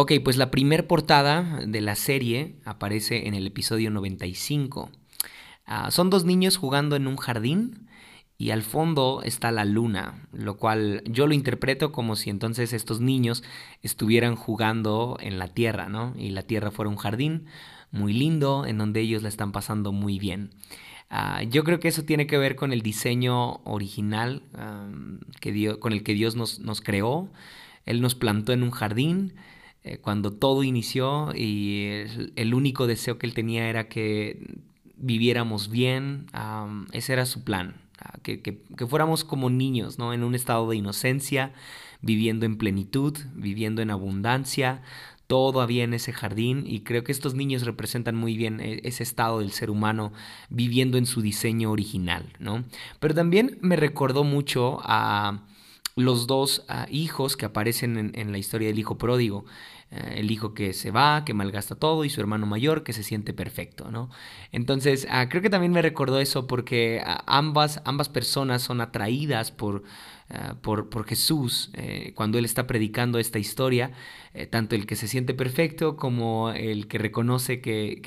[0.00, 4.92] Ok, pues la primer portada de la serie aparece en el episodio 95.
[5.66, 7.88] Ah, son dos niños jugando en un jardín
[8.36, 13.00] y al fondo está la luna, lo cual yo lo interpreto como si entonces estos
[13.00, 13.42] niños
[13.82, 16.14] estuvieran jugando en la tierra, ¿no?
[16.16, 17.46] Y la tierra fuera un jardín
[17.90, 20.50] muy lindo en donde ellos la están pasando muy bien.
[21.10, 24.44] Ah, yo creo que eso tiene que ver con el diseño original
[25.40, 27.32] que con el que Dios nos creó.
[27.84, 29.34] Él nos plantó en un jardín
[29.88, 32.04] eh, cuando todo inició y
[32.36, 34.58] el, único deseo que él tenía era que
[34.96, 36.26] viviéramos bien,
[36.92, 37.76] ese era su plan,
[38.22, 40.12] que, que, fuéramos como niños, ¿no?
[40.12, 41.52] En un estado de inocencia,
[42.02, 44.82] viviendo en plenitud, viviendo en abundancia,
[45.28, 49.02] todo había en ese jardín y creo que estos niños representan muy bien eh, ese
[49.02, 50.12] estado del ser humano
[50.48, 52.64] viviendo en su diseño original, ¿no?
[52.98, 55.42] Pero también me recordó mucho a
[55.96, 59.44] los dos ah, hijos que aparecen en, la historia del hijo pródigo.
[59.90, 63.02] Eh, el hijo que se va, que malgasta todo, y su hermano mayor que se
[63.02, 64.10] siente perfecto, ¿no?
[64.52, 69.50] Entonces, ah, creo que también me recordó eso porque ah, ambas, ambas personas son atraídas
[69.50, 69.84] por
[70.30, 73.92] Ah, por, por, Jesús eh, cuando Él está predicando esta historia,
[74.34, 78.02] eh, tanto el que se siente perfecto como el que reconoce que,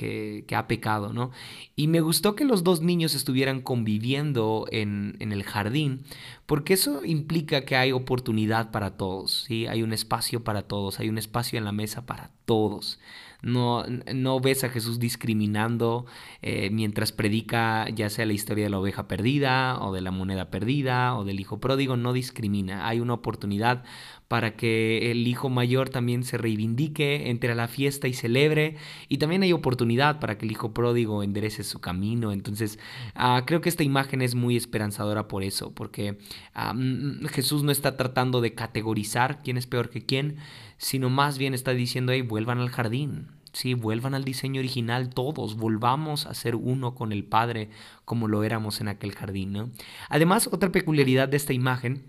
[0.47, 1.31] que, ha pecado, ¿no?
[1.75, 6.03] Y me gustó que los dos niños estuvieran conviviendo en, en, el jardín,
[6.45, 9.65] porque eso implica que hay oportunidad para todos, ¿sí?
[9.65, 12.99] Hay un espacio para todos, hay un espacio en la mesa para todos.
[13.41, 16.05] No, no ves a Jesús discriminando
[16.41, 20.51] eh, mientras predica ya sea la historia de la oveja perdida o de la moneda
[20.51, 22.87] perdida o del hijo pródigo, no discrimina.
[22.87, 23.83] Hay una oportunidad
[24.31, 28.77] para que el hijo mayor también se reivindique, entre a la fiesta y celebre.
[29.09, 32.31] Y también hay oportunidad para que el hijo pródigo enderece su camino.
[32.31, 32.79] Entonces,
[33.13, 36.17] ah, creo que esta imagen es muy esperanzadora por eso, porque
[36.53, 40.37] ah, mm, Jesús no está tratando de categorizar quién es peor que quién,
[40.81, 43.27] sino más bien está diciendo, hey, vuelvan al jardín.
[43.53, 47.69] Sí, vuelvan al diseño original todos, volvamos a ser uno con el Padre
[48.03, 49.73] como lo éramos en aquel jardín.
[50.09, 52.05] Además, otra peculiaridad de esta imagen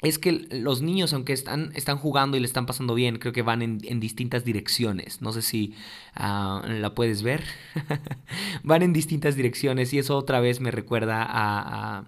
[0.00, 3.42] es que los niños, aunque están, están jugando y le están pasando bien, creo que
[3.42, 5.20] van en, distintas direcciones.
[5.22, 5.74] No sé si
[6.14, 7.42] ah, la puedes ver.
[8.62, 12.04] van en distintas direcciones y eso otra vez me recuerda a,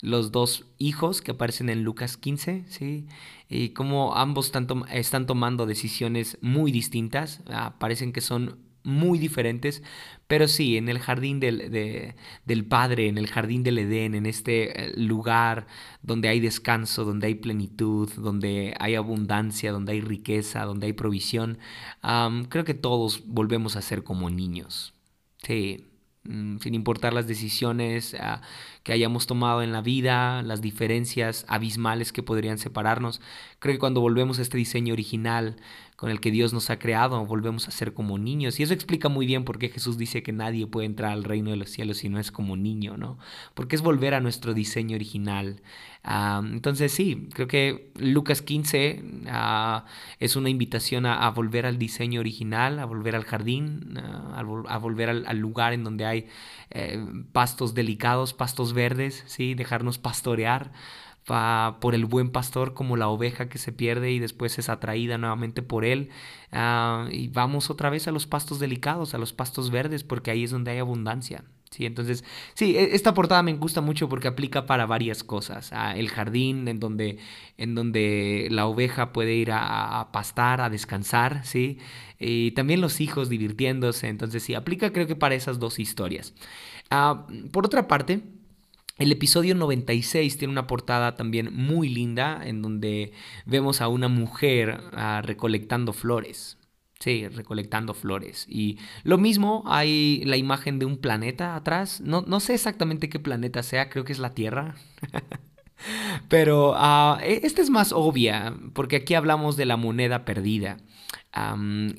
[0.00, 3.06] los dos hijos que aparecen en Lucas 15, ¿sí?
[3.48, 7.42] Y cómo ambos están, están tomando decisiones muy distintas.
[7.48, 9.82] Ah, parecen que son muy diferentes,
[10.26, 12.14] pero sí, en el jardín del,
[12.44, 15.66] del, Padre, en el jardín del Edén, en este eh, lugar
[16.02, 21.58] donde hay descanso, donde hay plenitud, donde hay abundancia, donde hay riqueza, donde hay provisión,
[22.48, 24.94] creo que todos volvemos a ser como niños.
[25.42, 25.86] Sí,
[26.24, 28.42] mm, sin importar las decisiones ah,
[28.84, 33.20] que hayamos tomado en la vida, las diferencias abismales que podrían separarnos.
[33.58, 35.56] Creo que cuando volvemos a este diseño original,
[35.96, 38.60] con el que Dios nos ha creado, volvemos a ser como niños.
[38.60, 41.50] Y eso explica muy bien por qué Jesús dice que nadie puede entrar al reino
[41.50, 43.18] de los cielos si no es como niño, ¿no?
[43.54, 45.62] Porque es volver a nuestro diseño original.
[46.06, 49.86] Entonces sí, creo que Lucas 15 ah,
[50.20, 55.08] es una invitación a, volver al diseño original, a volver al jardín, ah, a, volver
[55.08, 56.26] al, lugar en donde hay
[56.70, 57.02] eh,
[57.32, 59.54] pastos delicados, pastos verdes, ¿sí?
[59.54, 60.72] Dejarnos pastorear
[61.24, 65.62] por el buen pastor como la oveja que se pierde y después es atraída nuevamente
[65.62, 66.10] por él.
[66.52, 70.44] Ah, y vamos otra vez a los pastos delicados, a los pastos verdes, porque ahí
[70.44, 71.44] es donde hay abundancia.
[71.70, 72.24] Sí, entonces,
[72.54, 75.70] sí, e, esta portada me gusta mucho porque aplica para varias cosas.
[75.72, 77.18] Ah, el jardín en donde,
[77.56, 81.78] en donde la oveja puede ir a, pastar, a descansar, ¿sí?
[82.18, 84.08] Y también los hijos divirtiéndose.
[84.08, 86.34] Entonces, sí, aplica creo que para esas dos historias.
[86.90, 88.22] Ah, por otra parte,
[88.96, 93.12] el episodio 96 tiene una portada también muy linda en donde
[93.44, 96.58] vemos a una mujer ah, recolectando flores.
[97.00, 98.46] Sí, recolectando flores.
[98.48, 102.00] Y lo mismo, hay la imagen de un planeta atrás.
[102.00, 104.76] No, no sé exactamente qué planeta sea, creo que es la Tierra.
[106.28, 110.78] Pero uh, esta es más obvia, porque aquí hablamos de la moneda perdida.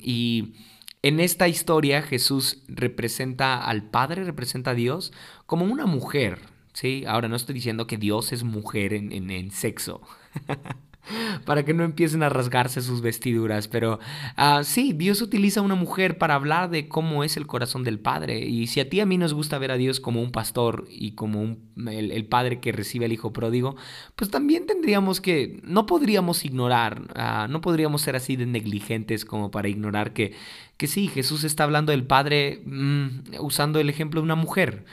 [0.00, 0.54] y
[1.02, 5.12] en esta historia Jesús representa al Padre, representa a Dios
[5.44, 6.55] como una mujer.
[6.76, 7.04] ¿Sí?
[7.06, 10.02] Ahora no estoy diciendo que Dios es mujer en, en, sexo.
[11.44, 13.68] para que no empiecen a rasgarse sus vestiduras.
[13.68, 14.00] Pero
[14.36, 18.00] uh, sí, Dios utiliza a una mujer para hablar de cómo es el corazón del
[18.00, 18.40] Padre.
[18.40, 21.12] Y si a ti a mí nos gusta ver a Dios como un pastor y
[21.12, 23.76] como un, el, Padre que recibe al Hijo pródigo,
[24.14, 29.50] pues también tendríamos que, no podríamos ignorar, uh, no podríamos ser así de negligentes como
[29.50, 30.34] para ignorar que,
[30.76, 34.84] que sí, Jesús está hablando del Padre mm, usando el ejemplo de una mujer.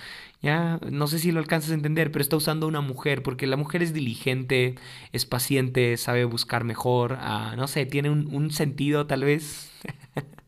[0.44, 3.56] Ya, no sé si lo alcanzas a entender, pero está usando una mujer, porque la
[3.56, 4.76] mujer es diligente,
[5.14, 9.72] es paciente, sabe buscar mejor, ah, no sé, tiene un, sentido tal vez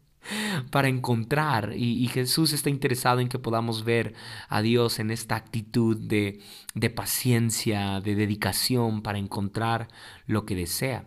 [0.69, 1.71] para encontrar.
[1.77, 4.13] Y, Jesús está interesado en que podamos ver
[4.49, 6.41] a Dios en esta actitud de,
[6.93, 9.87] paciencia, de dedicación para encontrar
[10.27, 11.05] lo que desea.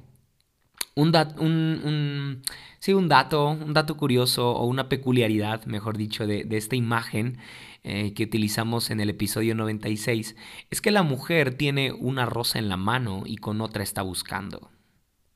[0.94, 2.43] Un,
[2.79, 7.38] sí, un dato, un dato curioso o una peculiaridad, mejor dicho, de esta imagen
[7.85, 10.37] eh, que utilizamos en el episodio 96
[10.71, 14.71] es que la mujer tiene una rosa en la mano y con otra está buscando.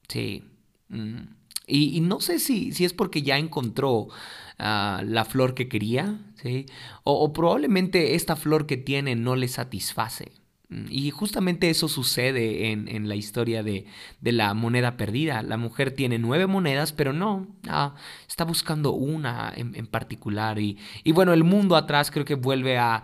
[0.09, 0.45] Sí.
[0.89, 1.21] Mm.
[1.67, 4.09] Y, no sé si, si, es porque ya encontró
[4.59, 6.67] ah, la flor que quería, ¿sí?
[7.05, 10.42] o probablemente esta flor que tiene no le satisface.
[10.89, 13.87] Y justamente eso sucede en, la historia de,
[14.23, 15.43] la moneda perdida.
[15.43, 17.95] La mujer tiene nueve monedas, pero no, ah,
[18.29, 20.59] está buscando una en, particular.
[20.59, 20.79] Y,
[21.13, 23.03] bueno, el mundo atrás creo que vuelve a,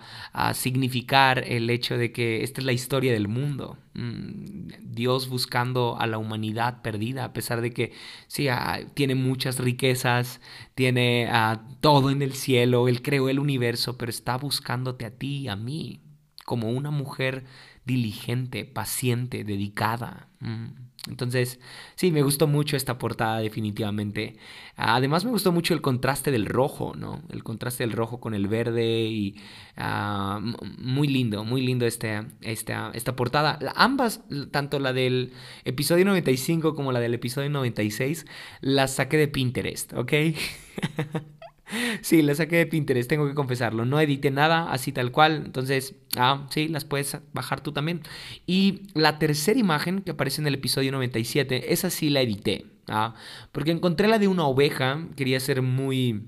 [0.55, 3.77] significar el hecho de que esta es la historia del mundo.
[3.95, 7.93] Mm, Dios buscando a la humanidad perdida, a pesar de que
[8.29, 10.41] sí, ah, tiene muchas riquezas,
[10.75, 15.39] tiene ah, todo en el cielo, Él creó el universo, pero está buscándote a ti
[15.39, 16.01] y a mí
[16.49, 17.45] como una mujer
[17.85, 20.29] diligente, paciente, dedicada.
[20.41, 20.69] Mm.
[21.09, 21.61] Entonces,
[21.95, 24.39] sí, me gustó mucho esta portada definitivamente.
[24.77, 27.23] Además me gustó mucho el contraste del rojo, ¿no?
[27.29, 29.37] El contraste del rojo con el verde y
[29.77, 30.41] ah,
[30.79, 33.59] muy lindo, muy lindo este, esta, esta portada.
[33.77, 35.35] Ambas, tanto la del
[35.67, 38.25] episodio 95 como la del episodio 96,
[38.63, 40.13] las saqué de Pinterest, ¿ok?
[42.03, 43.85] Sí, las saqué de Pinterest, tengo que confesarlo.
[43.85, 45.43] No edité nada así tal cual.
[45.45, 48.03] Entonces, ah, sí, las puedes bajar tú también.
[48.47, 52.67] Y la tercera imagen que aparece en el episodio 97, esa sí la edité.
[52.89, 53.15] Ah,
[53.53, 55.07] porque encontré la de una oveja.
[55.17, 56.23] Quería ser muy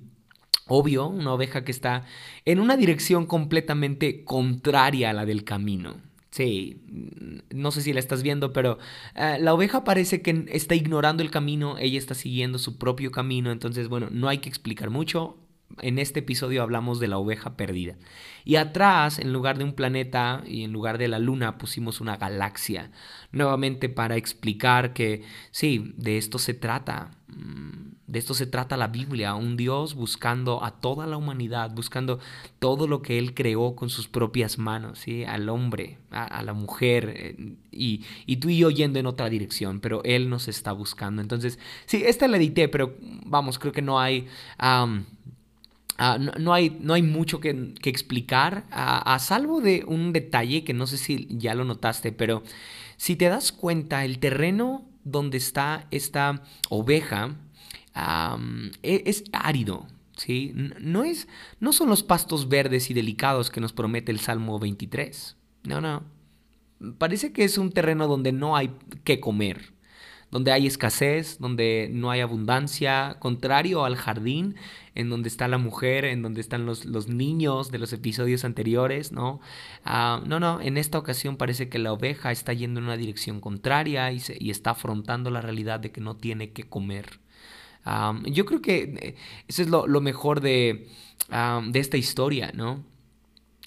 [0.67, 2.05] obvio, una oveja que está
[2.45, 5.97] en una dirección completamente contraria a la del camino.
[6.31, 6.81] Sí,
[7.51, 8.79] no sé si la estás viendo, pero
[9.17, 13.51] eh, la oveja parece que está ignorando el camino, ella está siguiendo su propio camino,
[13.51, 15.39] entonces bueno, no hay que explicar mucho.
[15.83, 17.97] En este episodio hablamos de la oveja perdida.
[18.45, 22.17] Y atrás, en lugar de un planeta y en lugar de la luna, pusimos una
[22.17, 22.91] galaxia.
[23.33, 25.23] Nuevamente para explicar que
[25.53, 27.13] sí, de esto se trata.
[27.29, 32.19] Mm, de esto se trata la Biblia, un Dios buscando a toda la humanidad, buscando
[32.59, 35.23] todo lo que Él creó con sus propias manos, ¿sí?
[35.23, 40.03] al hombre, a, la mujer, eh, y, tú y yo yendo en otra dirección, pero
[40.03, 41.23] Él nos está buscando.
[41.23, 44.27] Entonces, sí, esta la edité, pero vamos, creo que no hay...
[44.59, 44.89] Ah,
[46.19, 50.97] no, hay, no, hay, mucho que, explicar, a, salvo de un detalle que no sé
[50.97, 52.43] si ya lo notaste, pero
[52.97, 57.37] si te das cuenta, el terreno donde está esta oveja
[58.83, 59.87] e, es, árido.
[60.17, 60.53] ¿sí?
[60.81, 61.29] No, es,
[61.61, 65.37] no son los pastos verdes y delicados que nos promete el Salmo 23.
[65.65, 66.03] No, no.
[66.99, 68.71] Parece que es un terreno donde no hay
[69.05, 69.75] que comer
[70.31, 74.55] donde hay escasez, donde no hay abundancia, contrario al jardín,
[74.95, 79.13] en donde está la mujer, en donde están los, los niños de los episodios anteriores,
[79.13, 79.41] ¿no?
[79.85, 83.41] Ah, no, no, en esta ocasión parece que la oveja está yendo en una dirección
[83.41, 87.21] contraria y, y está afrontando la realidad de que no tiene que comer.
[88.25, 89.15] Yo creo que eh,
[89.49, 90.89] eso es lo, mejor de,
[91.31, 92.85] ah, de esta historia, ¿no?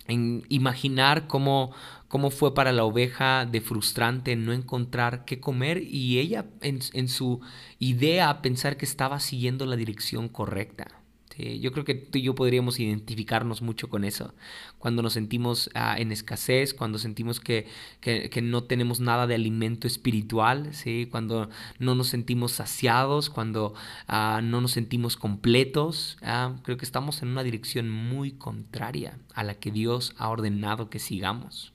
[0.07, 1.71] En imaginar cómo,
[2.07, 7.41] cómo fue para la oveja de frustrante no encontrar qué comer y ella en su
[7.79, 11.02] idea pensar que estaba siguiendo la dirección correcta.
[11.37, 14.33] Yo creo que tú y yo podríamos identificarnos mucho con eso.
[14.77, 17.67] Cuando nos sentimos ah, en escasez, cuando sentimos que,
[18.01, 21.07] que, que, no tenemos nada de alimento espiritual, ¿sí?
[21.09, 21.49] cuando
[21.79, 23.73] no nos sentimos saciados, cuando
[24.07, 29.43] ah, no nos sentimos completos, ah, creo que estamos en una dirección muy contraria a
[29.43, 31.73] la que Dios ha ordenado que sigamos.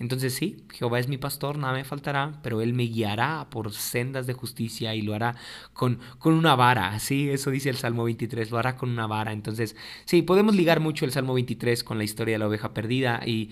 [0.00, 4.26] Entonces sí, Jehová es mi pastor, nada me faltará, pero Él me guiará por sendas
[4.26, 5.36] de justicia y lo hará
[5.74, 7.28] con, con una vara, ¿sí?
[7.28, 9.32] Eso dice el Salmo 23, lo hará con una vara.
[9.32, 9.76] Entonces,
[10.06, 13.50] sí, podemos ligar mucho el Salmo 23 con la historia de la oveja perdida y,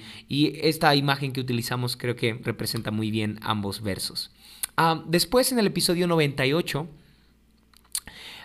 [0.62, 4.30] esta imagen que utilizamos creo que representa muy bien ambos versos.
[4.78, 6.88] Ah, después en el episodio 98...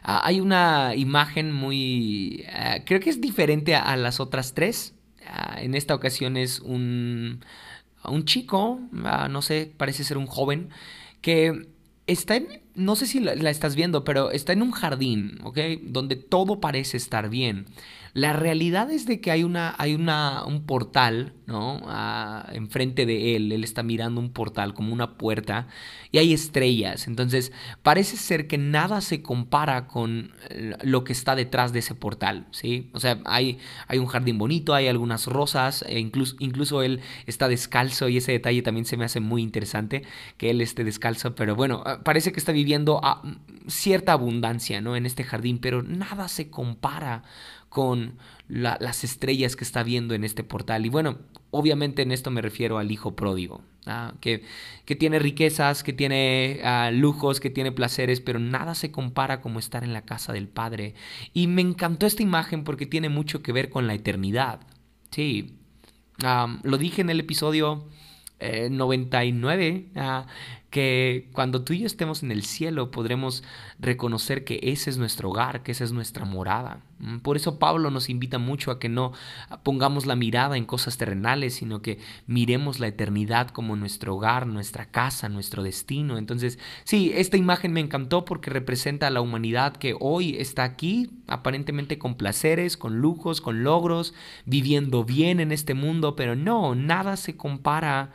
[0.06, 2.44] Ah, hay una imagen muy...
[2.52, 4.94] Ah, creo que es diferente a las otras tres.
[5.56, 7.40] en esta ocasión es un,
[8.10, 10.70] un chico, no sé, parece ser un joven,
[11.22, 11.68] que
[12.08, 15.60] está en, no sé si la, estás viendo, pero está en un jardín, ¿ok?
[15.84, 17.66] Donde todo parece estar bien.
[18.14, 21.82] La realidad es de que hay, una, hay una, un portal, ¿no?
[22.52, 25.68] Enfrente de él, él está mirando un portal como una puerta
[26.12, 27.08] y hay estrellas.
[27.08, 27.52] Entonces,
[27.82, 32.46] parece ser que nada se compara con eh, lo que está detrás de ese portal,
[32.52, 32.92] ¿sí?
[32.94, 37.48] O sea, hay, hay un jardín bonito, hay algunas rosas, e incluso, incluso él está
[37.48, 40.04] descalzo y ese detalle también se me hace muy interesante,
[40.38, 43.24] que él esté descalzo, pero bueno, ah, parece que está viviendo a
[43.68, 44.96] cierta abundancia, ¿no?
[44.96, 47.24] En este jardín, pero nada se compara
[47.74, 50.86] con las estrellas que está viendo en este portal.
[50.86, 51.18] Y bueno,
[51.50, 54.14] obviamente en esto me refiero al hijo pródigo, ¿ah?
[54.22, 54.44] que,
[54.86, 59.58] que, tiene riquezas, que tiene ah, lujos, que tiene placeres, pero nada se compara como
[59.58, 60.94] estar en la casa del Padre.
[61.34, 64.60] Y me encantó esta imagen porque tiene mucho que ver con la eternidad.
[65.10, 65.56] Sí,
[66.62, 67.88] lo dije en el episodio
[68.70, 70.24] 99, eh,
[70.74, 73.44] que cuando tú y yo estemos en el cielo podremos
[73.78, 76.82] reconocer que ese es nuestro hogar, que esa es nuestra morada.
[76.98, 79.14] Mm, por eso Pablo nos invita mucho a que no
[79.62, 84.88] pongamos la mirada en cosas terrenales, sino que miremos la eternidad como nuestro hogar, nuestra
[84.88, 86.18] casa, nuestro destino.
[86.18, 91.12] Entonces, sí, esta imagen me encantó porque representa a la humanidad que hoy está aquí,
[91.28, 94.16] aparentemente con placeres, con lujos, con logros,
[94.48, 98.12] viviendo bien en este mundo, pero no, nada se compara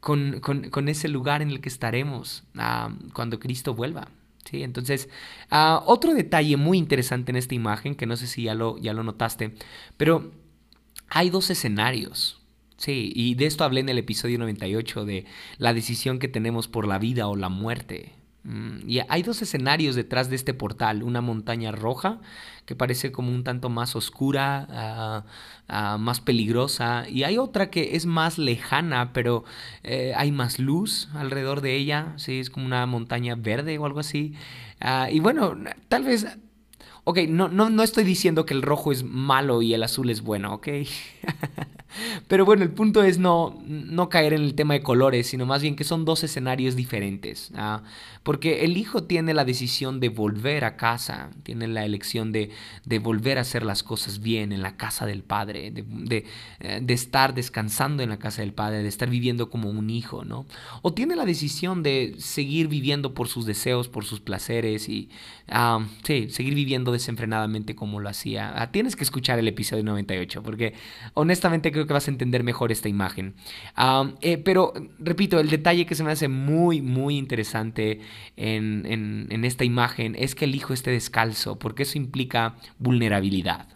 [0.00, 4.08] con, ese lugar en el que estaremos ah, cuando Cristo vuelva.
[4.44, 4.62] ¿sí?
[4.62, 5.08] Entonces,
[5.50, 8.92] ah, otro detalle muy interesante en esta imagen, que no sé si ya lo, ya
[8.92, 9.54] lo notaste,
[9.96, 10.32] pero
[11.08, 12.40] hay dos escenarios.
[12.76, 15.26] Sí, y de esto hablé en el episodio 98 de
[15.58, 18.14] la decisión que tenemos por la vida o la muerte.
[18.42, 22.20] Mm, y hay dos escenarios detrás de este portal, una montaña roja
[22.64, 25.24] que parece como un tanto más oscura, ah,
[25.68, 29.44] ah, más peligrosa, y hay otra que es más lejana, pero
[29.82, 32.40] eh, hay más luz alrededor de ella, ¿sí?
[32.40, 34.34] es como una montaña verde o algo así.
[34.80, 35.56] Ah, y bueno,
[35.88, 36.26] tal vez
[37.04, 40.22] Ok, no, no, no estoy diciendo que el rojo es malo y el azul es
[40.22, 40.68] bueno, ok.
[42.28, 45.62] Pero bueno, el punto es no, no caer en el tema de colores, sino más
[45.62, 47.50] bien que son dos escenarios diferentes.
[47.56, 47.82] ¿ah?
[48.22, 52.50] Porque el hijo tiene la decisión de volver a casa, tiene la elección de,
[52.84, 56.26] de volver a hacer las cosas bien en la casa del padre, de, de,
[56.60, 60.46] eh, estar descansando en la casa del padre, de estar viviendo como un hijo, ¿no?
[60.82, 65.08] O tiene la decisión de seguir viviendo por sus deseos, por sus placeres y,
[65.48, 68.52] ah, sí, seguir viviendo desenfrenadamente como lo hacía.
[68.54, 70.74] Ah, tienes que escuchar el episodio 98 porque
[71.14, 73.34] honestamente creo que vas a entender mejor esta imagen.
[74.20, 78.00] Eh, pero repito, el detalle que se me hace muy, muy interesante
[78.36, 83.68] en, esta imagen es que el hijo esté descalzo porque eso implica vulnerabilidad.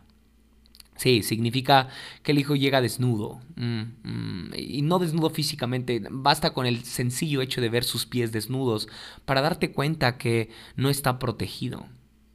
[0.97, 1.89] Sí, significa
[2.23, 3.41] que el hijo llega desnudo.
[3.57, 8.31] Mm, mm, y no desnudo físicamente, basta con el sencillo hecho de ver sus pies
[8.31, 8.89] desnudos
[9.25, 11.87] para darte cuenta que no está protegido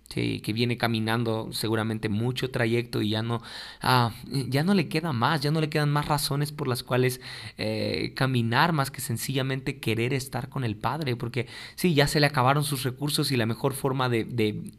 [0.09, 3.41] que viene caminando seguramente mucho trayecto y ya no,
[3.81, 7.21] ah, ya no le queda más, ya no le quedan más razones por las cuales
[7.57, 12.25] eh, caminar más que sencillamente querer estar con el Padre, porque sí, ya se le
[12.25, 14.73] acabaron sus recursos y la mejor forma de, de,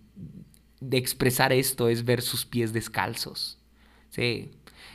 [0.81, 3.59] de expresar esto es ver sus pies descalzos.
[4.11, 4.51] Sí,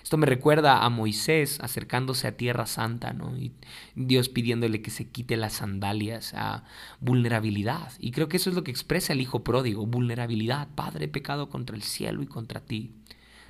[0.05, 3.35] esto me recuerda a Moisés acercándose a Tierra Santa, ¿no?
[3.35, 3.53] Y
[3.95, 6.63] Dios pidiéndole que se quite las sandalias, a
[6.99, 7.91] vulnerabilidad.
[7.97, 10.67] Y creo que eso es lo que expresa el hijo pródigo, vulnerabilidad.
[10.75, 12.93] Padre, pecado contra el cielo y contra ti.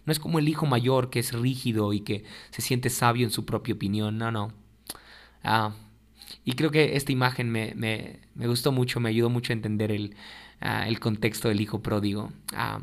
[0.05, 3.31] No es como el hijo mayor que es rígido y que se siente sabio en
[3.31, 4.53] su propia opinión, no, no.
[5.43, 5.75] Ah,
[6.45, 9.91] y creo que esta imagen me, me, me, gustó mucho, me ayudó mucho a entender
[9.91, 10.15] el,
[10.61, 12.31] ah, el contexto del hijo pródigo.
[12.53, 12.79] Ah,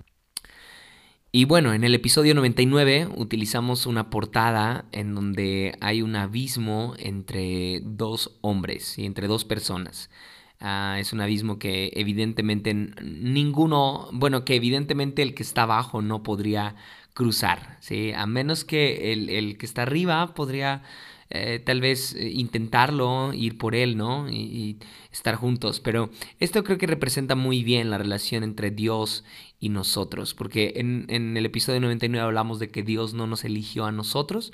[1.35, 7.81] y bueno, en el episodio 99 utilizamos una portada en donde hay un abismo entre
[7.83, 10.11] dos hombres y entre dos personas.
[10.61, 16.23] Ah, es un abismo que evidentemente ninguno, bueno, que evidentemente el que está abajo no
[16.23, 16.77] podría
[17.15, 18.13] cruzar, ¿sí?
[18.15, 20.83] A menos que el, el que está arriba podría
[21.35, 24.29] eh, tal vez eh, intentarlo, ir por él, ¿no?
[24.29, 24.79] Y,
[25.11, 25.81] estar juntos.
[25.81, 26.11] Pero
[26.41, 29.25] esto creo que representa muy bien la relación entre Dios
[29.61, 33.93] y nosotros, porque en, el episodio 99 hablamos de que Dios no nos eligió a
[33.93, 34.53] nosotros.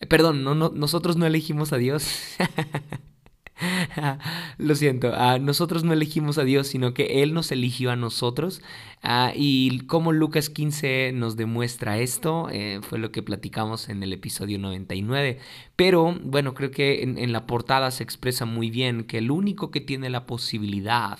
[0.00, 2.06] Eh, perdón, no, nosotros no elegimos a Dios.
[4.58, 8.62] Lo siento, ah, nosotros no elegimos a Dios, sino que Él nos eligió a nosotros.
[9.02, 14.12] Ah, y como Lucas 15 nos demuestra esto, eh, fue lo que platicamos en el
[14.12, 15.38] episodio 99.
[15.76, 19.80] Pero bueno, creo que en, la portada se expresa muy bien que el único que
[19.80, 21.18] tiene la posibilidad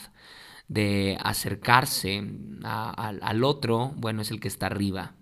[0.69, 2.25] de acercarse
[2.65, 5.15] al otro, bueno, es el que está arriba.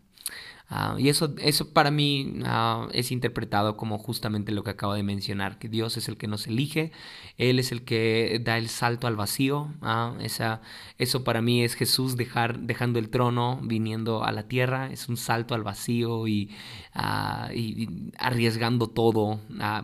[0.75, 5.03] Ah, y eso, eso para mí ah, es interpretado como justamente lo que acabo de
[5.03, 6.93] mencionar, que Dios es el que nos elige,
[7.37, 9.69] Él es el que da el salto al vacío.
[9.83, 10.63] Ah, esa,
[10.97, 15.19] eso para mí es Jesús dejar, dejando el trono, viniendo a la tierra, es un
[15.19, 16.51] salto al vacío y,
[17.55, 19.41] y arriesgando todo,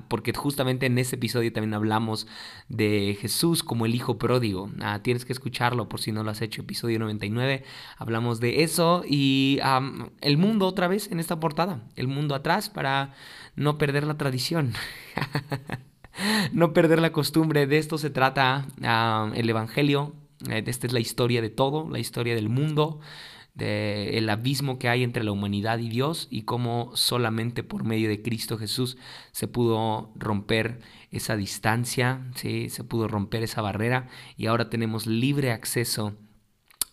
[0.09, 2.27] porque justamente en ese episodio también hablamos
[2.69, 4.71] de Jesús como el Hijo pródigo.
[5.03, 7.65] tienes que escucharlo por si no lo has hecho, episodio 99,
[7.99, 9.59] hablamos de eso y
[10.21, 13.13] el mundo otra vez en esta portada, el mundo atrás para
[13.57, 14.75] no perder la tradición.
[16.53, 20.15] no perder la costumbre, de esto se trata ah, el Evangelio,
[20.49, 23.01] eh, esta es la historia de todo, la historia del mundo,
[23.55, 28.09] del el abismo que hay entre la humanidad y Dios y cómo solamente por medio
[28.09, 28.99] de Cristo Jesús
[29.33, 30.79] se pudo romper
[31.11, 32.71] esa distancia, ¿sí?
[32.71, 34.07] se pudo romper esa barrera
[34.37, 36.15] y ahora tenemos libre acceso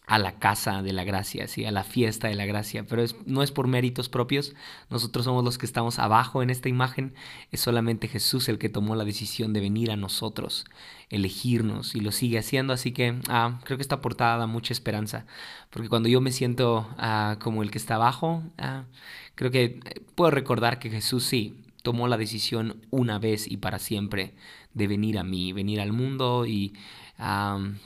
[0.07, 1.65] a la casa de la gracia, ¿sí?
[1.65, 4.53] a la fiesta de la gracia, pero no es por méritos propios,
[4.89, 7.13] nosotros somos los que estamos abajo en esta imagen,
[7.51, 10.65] es solamente Jesús el que tomó la decisión de venir a nosotros,
[11.09, 15.25] elegirnos y lo sigue haciendo, así que ah, creo que esta portada da mucha esperanza,
[15.69, 18.83] porque cuando yo me siento ah, como el que está abajo, ah,
[19.35, 23.77] creo que eh, puedo recordar que Jesús sí tomó la decisión una vez y para
[23.77, 24.33] siempre
[24.73, 26.73] de venir a mí, venir al mundo y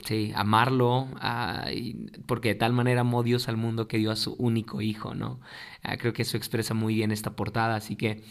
[0.04, 1.08] sí, amarlo,
[2.26, 5.40] porque de tal manera amó Dios al mundo que dio a su único hijo, ¿no?
[5.82, 8.22] Ah, creo que eso expresa muy bien esta portada, así que,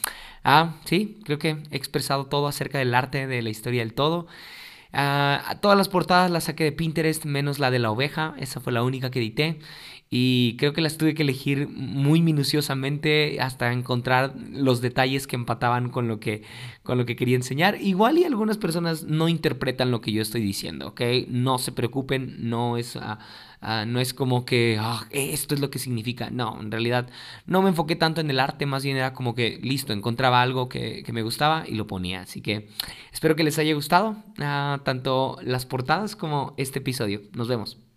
[0.44, 4.28] ah, sí, creo que he expresado todo acerca del arte, de la historia del todo.
[4.94, 8.74] Ah, todas las portadas las saqué de Pinterest, menos la de la oveja, esa fue
[8.74, 9.60] la única que edité
[10.12, 15.90] y creo que las tuve que elegir muy minuciosamente hasta encontrar los detalles que empataban
[15.90, 16.42] con lo que,
[16.82, 17.80] con lo que quería enseñar.
[17.80, 21.02] Igual y algunas personas no interpretan lo que yo estoy diciendo, ¿ok?
[21.28, 23.20] No se preocupen, no es, ah,
[23.62, 26.32] ah, no es como que ah, esto es lo que significa.
[26.32, 27.08] No, en realidad
[27.46, 30.70] no me enfoqué tanto en el arte, más bien era como que listo, encontraba algo
[30.70, 32.22] que, que me gustaba y lo ponía.
[32.22, 32.68] Así que
[33.14, 34.18] espero que les haya gustado
[34.84, 37.22] tanto las portadas como este episodio.
[37.34, 37.89] Nos vemos.